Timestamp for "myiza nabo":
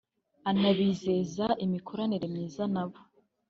2.33-2.99